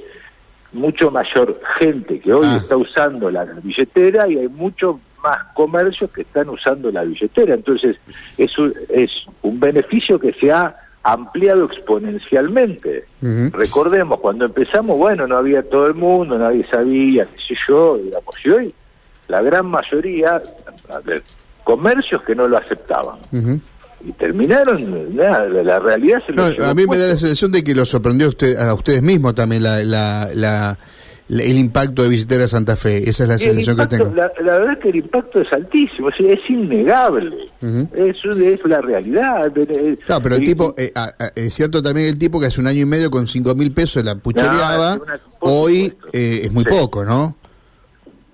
mucho 0.72 1.10
mayor 1.10 1.60
gente 1.80 2.20
que 2.20 2.32
hoy 2.32 2.46
ah. 2.46 2.58
está 2.58 2.76
usando 2.76 3.28
la 3.28 3.44
billetera 3.44 4.28
y 4.28 4.38
hay 4.38 4.48
mucho 4.48 5.00
más 5.20 5.38
comercios 5.54 6.12
que 6.12 6.22
están 6.22 6.48
usando 6.48 6.92
la 6.92 7.02
billetera. 7.02 7.54
Entonces, 7.54 7.96
es 8.38 8.56
un, 8.56 8.72
es 8.88 9.10
un 9.42 9.58
beneficio 9.58 10.16
que 10.20 10.32
se 10.34 10.52
ha 10.52 10.76
ampliado 11.02 11.64
exponencialmente. 11.64 13.06
Recordemos, 13.20 14.20
cuando 14.20 14.44
empezamos, 14.44 14.96
bueno, 14.96 15.26
no 15.26 15.36
había 15.36 15.62
todo 15.62 15.86
el 15.86 15.94
mundo, 15.94 16.38
nadie 16.38 16.66
sabía, 16.70 17.26
qué 17.26 17.54
sé 17.54 17.60
yo, 17.66 17.98
digamos, 17.98 18.34
y 18.44 18.50
hoy 18.50 18.74
la 19.28 19.42
gran 19.42 19.66
mayoría, 19.66 20.42
de 21.04 21.22
comercios 21.64 22.22
que 22.22 22.34
no 22.34 22.46
lo 22.46 22.58
aceptaban. 22.58 23.18
Y 24.04 24.12
terminaron, 24.12 25.16
la, 25.16 25.78
realidad 25.78 26.18
se 26.26 26.32
lo 26.32 26.42
A 26.42 26.74
mí 26.74 26.86
me 26.86 26.98
da 26.98 27.08
la 27.08 27.16
sensación 27.16 27.52
de 27.52 27.62
que 27.62 27.74
lo 27.74 27.86
sorprendió 27.86 28.26
a, 28.26 28.30
usted, 28.30 28.56
a 28.56 28.74
ustedes 28.74 29.02
mismos 29.02 29.34
también 29.34 29.62
la, 29.62 29.82
la 29.84 30.78
el 31.40 31.58
impacto 31.58 32.02
de 32.02 32.10
visitar 32.10 32.40
a 32.40 32.48
Santa 32.48 32.76
Fe. 32.76 33.08
Esa 33.08 33.22
es 33.22 33.28
la 33.28 33.38
sensación 33.38 33.76
que 33.76 33.86
tengo. 33.86 34.14
La, 34.14 34.28
verdad 34.28 34.72
es 34.72 34.78
que 34.80 34.88
el 34.90 34.96
impacto 34.96 35.40
es 35.40 35.52
altísimo, 35.52 36.10
es, 36.10 36.50
innegable. 36.50 37.36
Eso 37.94 38.30
es 38.32 38.60
la 38.66 38.80
realidad. 38.82 39.50
No, 40.08 40.20
pero 40.20 40.34
el 40.34 40.44
tipo, 40.44 40.74
eh, 40.76 40.92
es 41.34 41.54
cierto 41.54 41.82
también 41.82 42.08
el 42.08 42.18
tipo 42.18 42.38
que 42.38 42.46
hace 42.46 42.60
un 42.60 42.66
año 42.66 42.80
y 42.80 42.86
medio 42.86 43.10
con 43.10 43.26
cinco 43.26 43.54
mil 43.54 43.72
pesos 43.72 44.04
la 44.04 44.14
puchereaba, 44.16 45.00
hoy 45.40 45.94
eh, 46.12 46.42
es 46.44 46.52
muy 46.52 46.64
poco, 46.64 47.04
¿no? 47.04 47.36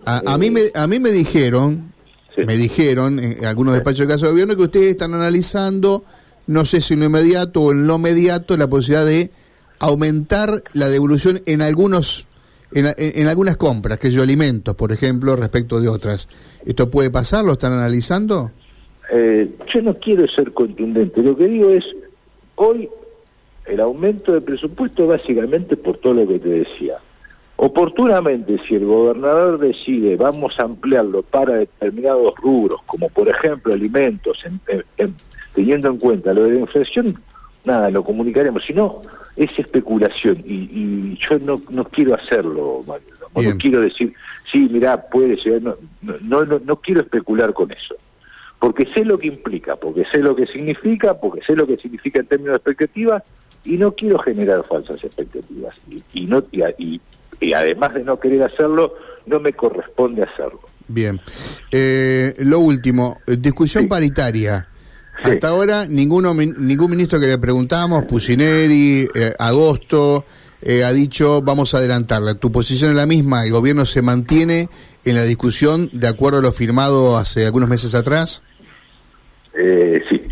A, 0.04 0.38
mí 0.38 0.50
me, 0.50 0.62
a 0.74 0.86
mí 0.86 0.98
me 0.98 1.10
dijeron, 1.10 1.92
me 2.36 2.56
dijeron 2.56 3.18
en 3.18 3.44
algunos 3.44 3.74
despachos 3.74 4.06
de 4.06 4.14
caso 4.14 4.24
de 4.24 4.32
gobierno 4.32 4.56
que 4.56 4.62
ustedes 4.62 4.90
están 4.90 5.12
analizando, 5.12 6.02
no 6.46 6.64
sé 6.64 6.80
si 6.80 6.94
en 6.94 7.00
lo 7.00 7.06
inmediato 7.06 7.60
o 7.60 7.72
en 7.72 7.86
lo 7.86 7.96
inmediato, 7.96 8.56
la 8.56 8.68
posibilidad 8.68 9.04
de 9.04 9.30
aumentar 9.80 10.64
la 10.72 10.88
devolución 10.88 11.42
en 11.44 11.60
algunos 11.60 12.27
en, 12.72 13.26
algunas 13.26 13.56
compras, 13.56 13.98
que 13.98 14.10
yo 14.10 14.22
alimentos, 14.22 14.75
por 14.75 14.92
ejemplo, 14.92 15.37
respecto 15.37 15.80
de 15.80 15.88
otras. 15.88 16.28
¿Esto 16.64 16.90
puede 16.90 17.10
pasar? 17.10 17.44
¿Lo 17.44 17.52
están 17.52 17.72
analizando? 17.72 18.50
Eh, 19.10 19.50
yo 19.72 19.82
no 19.82 19.94
quiero 19.98 20.26
ser 20.28 20.52
contundente. 20.52 21.22
Lo 21.22 21.37
que 21.37 21.46
digo 21.46 21.70
es, 21.70 21.84
hoy 22.56 22.88
el 23.66 23.80
aumento 23.80 24.32
de 24.32 24.40
presupuesto 24.40 25.06
básicamente 25.06 25.76
por 25.76 25.98
todo 25.98 26.14
lo 26.14 26.28
que 26.28 26.38
te 26.38 26.48
decía. 26.48 26.98
Oportunamente, 27.56 28.56
si 28.68 28.76
el 28.76 28.84
gobernador 28.84 29.58
decide 29.58 30.16
vamos 30.16 30.54
a 30.58 30.62
ampliarlo 30.62 31.22
para 31.22 31.54
determinados 31.54 32.34
rubros, 32.37 32.80
como 32.87 33.08
por 33.08 33.28
ejemplo 33.28 33.75
alimentos, 33.75 34.38
teniendo 35.54 35.88
en 35.88 35.98
cuenta 35.98 36.32
lo 36.32 36.44
de 36.44 36.52
la 36.52 36.60
inflación, 36.60 37.18
nada, 37.64 37.90
lo 37.90 38.04
comunicaremos. 38.04 38.64
Si 38.64 38.72
no, 38.72 39.02
es 39.38 39.59
especulación 39.59 40.42
y, 40.47 41.16
yo 41.18 41.38
no, 41.38 41.61
no 41.71 41.85
quiero 41.85 42.14
hacerlo, 42.14 42.85
Mario. 42.87 43.07
No, 43.35 43.59
quiero 43.59 43.80
decir, 43.80 44.12
sí, 44.50 44.68
mira, 44.71 45.09
puede 45.09 45.40
ser, 45.40 45.62
no, 45.62 45.76
no, 46.02 46.45
no, 46.45 46.59
no 46.59 46.76
quiero 46.76 47.02
especular 47.02 47.52
con 47.52 47.71
eso 47.71 47.95
porque 48.59 48.87
sé 48.95 49.04
lo 49.04 49.18
que 49.18 49.28
implica, 49.28 49.76
porque 49.76 50.04
sé 50.12 50.18
lo 50.18 50.35
que 50.35 50.47
significa, 50.47 51.14
porque 51.14 51.40
sé 51.47 51.54
lo 51.54 51.66
que 51.66 51.76
significa 51.76 52.21
en 52.21 52.26
términos 52.26 52.54
de 52.54 52.57
expectativas 52.57 53.23
y 53.64 53.76
no 53.76 53.92
quiero 53.92 54.18
generar 54.18 54.64
falsas 54.64 55.02
expectativas. 55.04 55.75
Y, 56.12 56.26
no 56.26 56.45
y, 56.50 57.00
y, 57.40 57.52
además 57.52 57.95
de 57.95 58.04
no 58.04 58.18
querer 58.18 58.42
hacerlo, 58.42 58.95
no 59.26 59.38
me 59.40 59.52
corresponde 59.52 60.23
hacerlo. 60.23 60.61
Bien. 60.88 61.21
Eh, 61.71 62.35
lo 62.38 62.61
último, 62.61 63.18
discusión 63.26 63.88
paritaria. 63.88 64.67
Hasta 65.22 65.48
ahora 65.48 65.87
ninguno, 65.87 66.34
ningún 66.34 66.90
ministro 66.90 67.18
que 67.18 67.26
le 67.26 67.38
preguntamos, 67.38 68.04
Pusineri, 68.04 69.08
eh, 69.14 69.32
Agosto, 69.38 70.25
eh, 70.62 70.84
ha 70.84 70.92
dicho 70.92 71.42
vamos 71.42 71.75
a 71.75 71.78
adelantarla. 71.78 72.34
Tu 72.34 72.52
posición 72.52 72.90
es 72.90 72.96
la 72.96 73.06
misma, 73.06 73.44
el 73.44 73.52
gobierno 73.52 73.84
se 73.84 74.02
mantiene 74.02 74.68
en 75.04 75.16
la 75.16 75.25
discusión 75.25 75.90
de 75.92 76.08
acuerdo 76.08 76.38
a 76.38 76.42
lo 76.42 76.52
firmado 76.52 77.16
hace 77.16 77.46
algunos 77.46 77.68
meses 77.68 77.94
atrás. 77.94 78.42
Eh, 79.54 80.02
sí, 80.08 80.22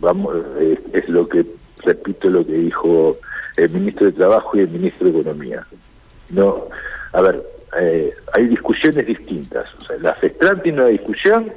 vamos, 0.00 0.34
eh, 0.60 0.78
es 0.92 1.08
lo 1.08 1.28
que, 1.28 1.44
repito 1.84 2.28
lo 2.28 2.46
que 2.46 2.52
dijo 2.52 3.18
el 3.56 3.70
ministro 3.70 4.06
de 4.06 4.12
Trabajo 4.12 4.56
y 4.56 4.60
el 4.60 4.68
ministro 4.68 5.10
de 5.10 5.18
Economía. 5.18 5.66
No, 6.30 6.68
a 7.12 7.20
ver, 7.22 7.42
eh, 7.80 8.12
hay 8.34 8.46
discusiones 8.48 9.06
distintas. 9.06 9.66
O 9.78 9.80
sea, 9.80 9.96
la 10.00 10.14
FESTRAN 10.14 10.62
tiene 10.62 10.80
una 10.80 10.88
discusión 10.88 11.52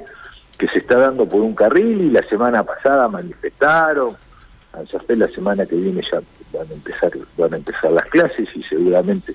que 0.60 0.68
se 0.68 0.78
está 0.78 0.98
dando 0.98 1.26
por 1.26 1.40
un 1.40 1.54
carril 1.54 2.02
y 2.02 2.10
la 2.10 2.22
semana 2.28 2.62
pasada 2.62 3.08
manifestaron. 3.08 4.14
Ya 4.92 5.16
la 5.16 5.28
semana 5.28 5.64
que 5.64 5.74
viene 5.74 6.02
ya 6.02 6.20
van 6.52 6.68
a 6.70 6.74
empezar 6.74 7.10
van 7.38 7.54
a 7.54 7.56
empezar 7.56 7.90
las 7.90 8.04
clases 8.04 8.48
y 8.54 8.62
seguramente 8.64 9.34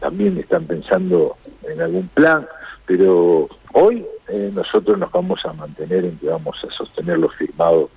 también 0.00 0.36
están 0.36 0.64
pensando 0.66 1.36
en 1.62 1.80
algún 1.80 2.08
plan, 2.08 2.46
pero 2.86 3.48
hoy 3.72 4.04
eh, 4.28 4.50
nosotros 4.52 4.98
nos 4.98 5.10
vamos 5.12 5.40
a 5.44 5.52
mantener 5.52 6.04
en 6.04 6.18
que 6.18 6.26
vamos 6.26 6.56
a 6.64 6.76
sostener 6.76 7.18
lo 7.18 7.28
firmado 7.30 7.88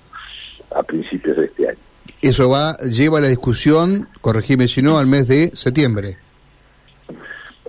a 0.74 0.82
principios 0.84 1.36
de 1.36 1.46
este 1.46 1.68
año. 1.68 1.78
Eso 2.20 2.48
va 2.48 2.76
lleva 2.76 3.20
la 3.20 3.28
discusión, 3.28 4.08
corregime 4.20 4.68
si 4.68 4.82
no, 4.82 4.98
al 4.98 5.06
mes 5.08 5.26
de 5.26 5.50
septiembre. 5.54 6.18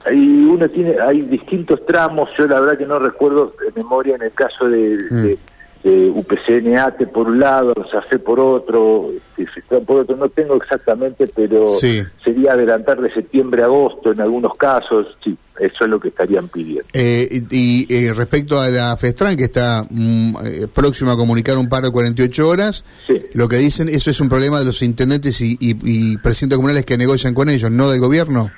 Hay 0.06 0.18
uno 0.18 0.68
tiene, 0.70 0.96
hay 1.00 1.22
distintos 1.22 1.86
tramos. 1.86 2.30
Yo 2.38 2.48
la 2.48 2.60
verdad 2.60 2.78
que 2.78 2.86
no 2.86 3.00
recuerdo 3.00 3.54
de 3.60 3.82
memoria 3.82 4.16
en 4.16 4.24
el 4.24 4.34
caso 4.34 4.68
de, 4.68 4.98
mm 5.10 5.54
de 5.84 6.10
UPCNAT 6.10 7.12
por 7.12 7.28
un 7.28 7.40
lado, 7.40 7.74
SAFE 7.92 8.20
por 8.20 8.40
otro, 8.40 9.12
este, 9.38 9.62
por 9.82 10.02
otro, 10.02 10.16
no 10.16 10.30
tengo 10.30 10.56
exactamente, 10.56 11.28
pero 11.28 11.68
sería 11.68 12.54
adelantar 12.54 13.02
de 13.02 13.14
septiembre 13.14 13.64
a 13.64 13.66
agosto 13.66 14.14
en 14.14 14.22
algunos 14.22 14.56
casos, 14.56 15.08
sí, 15.22 15.38
eso 15.60 15.84
es 15.84 15.90
lo 15.90 16.00
que 16.00 16.08
estarían 16.08 16.48
pidiendo. 16.48 16.88
Eh, 16.94 17.28
y 17.52 17.86
eh, 17.94 18.14
respecto 18.14 18.62
a 18.62 18.70
la 18.70 18.96
FESTRAN, 18.96 19.36
que 19.36 19.44
está 19.44 19.84
mm, 19.90 20.36
eh, 20.46 20.68
próxima 20.74 21.14
a 21.14 21.18
comunicar 21.18 21.58
un 21.58 21.68
paro 21.68 21.88
de 21.88 21.92
48 21.92 22.48
horas, 22.48 22.86
lo 23.34 23.50
que 23.50 23.58
dicen, 23.58 23.90
eso 23.90 24.10
es 24.10 24.22
un 24.22 24.30
problema 24.30 24.60
de 24.60 24.66
los 24.66 24.82
intendentes 24.82 25.42
y, 25.42 25.58
y, 25.60 26.18
presidentes 26.18 26.56
comunales 26.56 26.86
que 26.86 26.98
negocian 26.98 27.34
con 27.34 27.50
ellos, 27.50 27.70
no 27.70 27.90
del 27.90 28.00
gobierno. 28.00 28.50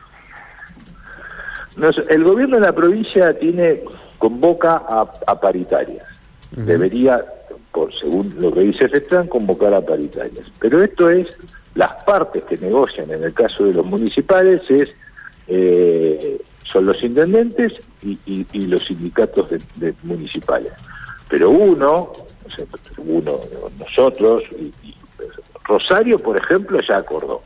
No, 1.78 1.90
el 1.90 2.24
gobierno 2.24 2.56
de 2.56 2.62
la 2.62 2.74
provincia 2.74 3.38
tiene 3.38 3.84
convoca 4.18 4.84
a, 4.88 5.12
a 5.28 5.40
paritarias 5.40 6.06
debería, 6.56 7.24
por 7.72 7.94
según 8.00 8.34
lo 8.40 8.52
que 8.52 8.62
dice 8.62 8.88
FESTRAN, 8.88 9.28
convocar 9.28 9.74
a 9.76 9.82
paritarias. 9.82 10.46
Pero 10.60 10.84
esto 10.84 11.10
es, 11.10 11.28
las 11.76 11.92
partes 12.04 12.46
que 12.46 12.58
negocian 12.58 13.12
en 13.12 13.24
el 13.24 13.34
caso 13.34 13.66
de 13.66 13.74
los 13.74 13.86
municipales 13.86 14.62
es 14.70 14.90
eh, 15.48 16.42
son 16.64 16.86
los 16.86 17.02
intendentes 17.04 17.74
y, 18.02 18.66
los 18.66 18.82
sindicatos 18.86 19.50
de, 19.50 19.94
municipales. 20.04 20.72
Pero 21.30 21.50
uno, 21.50 22.12
uno, 22.98 23.40
nosotros, 23.80 24.44
y, 24.60 24.74
Rosario, 25.64 26.18
por 26.20 26.38
ejemplo, 26.38 26.80
ya 26.88 26.98
acordó. 26.98 27.42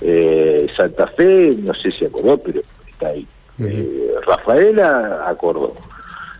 Eh, 0.00 0.66
Santa 0.76 1.06
Fe, 1.08 1.50
no 1.58 1.72
sé 1.72 1.90
si 1.92 2.04
acordó, 2.04 2.36
pero 2.38 2.60
está 2.88 3.08
ahí. 3.08 3.26
Eh, 3.58 4.14
Rafaela 4.26 5.28
acordó 5.28 5.74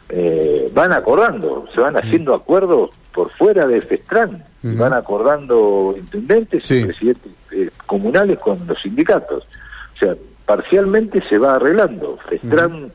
eh, 0.09 0.71
van 0.73 0.93
acordando, 0.93 1.67
se 1.75 1.81
van 1.81 1.97
haciendo 1.97 2.35
acuerdos 2.35 2.91
por 3.13 3.31
fuera 3.33 3.67
de 3.67 3.81
FESTRAN, 3.81 4.45
van 4.63 4.93
acordando 4.93 5.95
intendentes 5.97 6.71
y 6.71 6.85
presidentes 6.85 7.33
eh, 7.53 7.71
comunales 7.87 8.39
con 8.39 8.67
los 8.67 8.81
sindicatos. 8.81 9.45
O 9.95 9.99
sea, 9.99 10.15
parcialmente 10.45 11.21
se 11.29 11.39
va 11.39 11.55
arreglando. 11.55 12.19
FESTRAN 12.29 12.93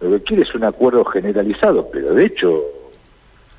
lo 0.00 0.10
que 0.10 0.22
quiere 0.22 0.42
es 0.42 0.54
un 0.54 0.64
acuerdo 0.64 1.04
generalizado, 1.04 1.88
pero 1.90 2.12
de 2.12 2.26
hecho 2.26 2.62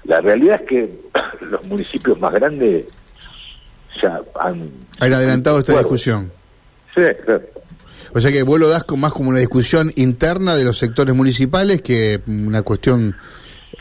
la 0.04 0.19
realidad 0.21 0.62
es 0.62 0.67
que 0.67 1.00
los 1.41 1.67
municipios 1.67 2.19
más 2.19 2.34
grandes 2.34 2.86
ya 4.02 4.21
han... 4.39 4.69
Han 5.00 5.13
adelantado 5.13 5.60
esta 5.60 5.74
discusión. 5.74 6.32
Sí, 6.93 7.02
claro. 7.24 7.41
O 8.13 8.20
sea 8.20 8.32
que 8.32 8.44
vos 8.44 8.60
lo 8.60 8.68
das 8.68 8.86
más 8.98 9.13
como 9.13 9.30
una 9.30 9.39
discusión 9.39 9.91
interna 9.96 10.56
de 10.56 10.63
los 10.63 10.78
sectores 10.78 11.15
municipales 11.15 11.82
que 11.82 12.20
una 12.28 12.62
cuestión... 12.62 13.15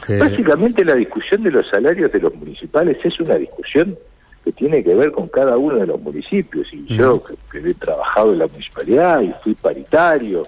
Eh, 0.09 0.19
Básicamente 0.19 0.85
la 0.85 0.95
discusión 0.95 1.43
de 1.43 1.51
los 1.51 1.69
salarios 1.69 2.13
de 2.13 2.19
los 2.19 2.35
municipales 2.35 2.99
es 3.05 3.19
una 3.21 3.37
discusión 3.37 3.97
que 4.45 4.53
tiene 4.53 4.85
que 4.85 4.95
ver 4.95 5.11
con 5.13 5.29
cada 5.29 5.57
uno 5.57 5.77
de 5.77 5.87
los 5.87 6.01
municipios. 6.01 6.67
Y 6.73 6.97
yo, 6.97 7.23
que, 7.51 7.59
he 7.59 7.75
trabajado 7.75 8.33
en 8.33 8.41
la 8.41 8.47
municipalidad 8.47 9.23
y 9.23 9.33
fui 9.43 9.55
paritario, 9.55 10.43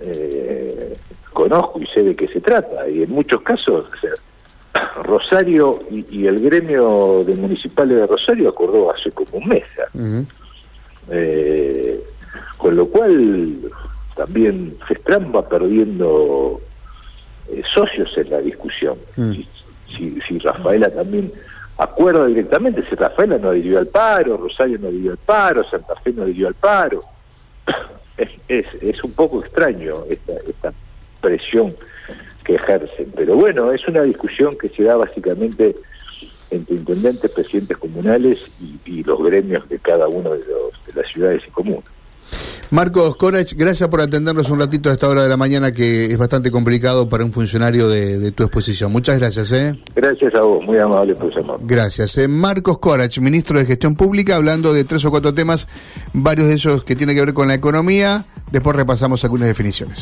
eh, 0.00 0.92
conozco 1.32 1.80
y 1.80 1.86
sé 1.86 2.02
de 2.02 2.14
qué 2.14 2.28
se 2.28 2.40
trata. 2.40 2.88
Y 2.88 3.04
en 3.04 3.10
muchos 3.10 3.40
casos, 3.42 3.86
Rosario 5.04 5.78
y, 5.90 6.26
el 6.26 6.40
gremio 6.40 7.24
de 7.24 7.34
municipales 7.36 7.96
de 7.96 8.06
Rosario 8.06 8.50
acordó 8.50 8.92
hace 8.92 9.10
como 9.12 9.38
un 9.38 9.48
mes. 9.48 9.64
eh, 11.10 12.04
con 12.56 12.76
lo 12.76 12.86
cual 12.86 13.72
también 14.16 14.76
Festran 14.86 15.32
va 15.34 15.48
perdiendo 15.48 16.60
eh, 17.48 17.62
socios 17.74 18.10
en 18.18 18.30
la 18.30 18.38
discusión. 18.38 18.98
Mm. 19.16 19.32
Si, 19.96 20.20
si, 20.26 20.38
Rafaela 20.38 20.90
también 20.90 21.32
acuerda 21.78 22.26
directamente, 22.26 22.84
si 22.88 22.94
Rafaela 22.94 23.38
no 23.38 23.50
adhirió 23.50 23.78
al 23.78 23.86
paro, 23.86 24.36
Rosario 24.36 24.78
no 24.78 24.88
adhirió 24.88 25.12
al 25.12 25.18
paro, 25.18 25.64
Santa 25.64 25.94
Fe 25.96 26.12
no 26.12 26.24
adhirió 26.24 26.48
al 26.48 26.54
paro, 26.54 27.00
es, 28.16 28.30
es, 28.48 28.66
es 28.82 29.02
un 29.02 29.12
poco 29.12 29.40
extraño 29.40 29.92
esta, 30.10 30.32
esta 30.46 30.72
presión 31.20 31.74
que 32.44 32.56
ejercen. 32.56 33.12
Pero 33.14 33.36
bueno, 33.36 33.72
es 33.72 33.86
una 33.88 34.02
discusión 34.02 34.56
que 34.60 34.68
se 34.68 34.82
da 34.82 34.96
básicamente 34.96 35.74
entre 36.50 36.76
intendentes, 36.76 37.30
presidentes 37.30 37.76
comunales 37.78 38.38
y, 38.86 39.02
los 39.04 39.22
gremios 39.22 39.68
de 39.68 39.78
cada 39.78 40.08
uno 40.08 40.30
de, 40.30 40.38
los, 40.38 40.72
de 40.86 41.00
las 41.00 41.12
ciudades 41.12 41.42
y 41.46 41.50
comunas. 41.50 41.84
Marcos 42.70 43.16
Corach, 43.16 43.54
gracias 43.54 43.88
por 43.88 44.02
atendernos 44.02 44.50
un 44.50 44.60
ratito 44.60 44.90
a 44.90 44.92
esta 44.92 45.08
hora 45.08 45.22
de 45.22 45.28
la 45.30 45.38
mañana 45.38 45.72
que 45.72 46.04
es 46.04 46.18
bastante 46.18 46.50
complicado 46.50 47.08
para 47.08 47.24
un 47.24 47.32
funcionario 47.32 47.88
de, 47.88 48.30
tu 48.32 48.42
exposición. 48.42 48.92
Muchas 48.92 49.18
gracias. 49.18 49.52
¿eh? 49.52 49.74
Gracias 49.94 50.34
a 50.34 50.42
vos, 50.42 50.62
muy 50.62 50.76
amable 50.76 51.14
por 51.14 51.34
llamar. 51.34 51.56
Gracias. 51.62 52.18
Eh. 52.18 52.28
Marcos 52.28 52.76
Corach, 52.78 53.18
ministro 53.20 53.58
de 53.58 53.64
Gestión 53.64 53.96
Pública, 53.96 54.36
hablando 54.36 54.74
de 54.74 54.84
tres 54.84 55.02
o 55.06 55.10
cuatro 55.10 55.32
temas, 55.32 55.66
varios 56.12 56.48
de 56.48 56.54
ellos 56.54 56.84
que 56.84 56.94
tienen 56.94 57.16
que 57.16 57.24
ver 57.24 57.34
con 57.34 57.48
la 57.48 57.54
economía. 57.54 58.26
Después 58.52 58.76
repasamos 58.76 59.24
algunas 59.24 59.48
definiciones. 59.48 59.96